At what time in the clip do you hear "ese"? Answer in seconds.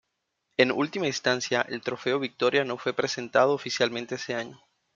4.15-4.33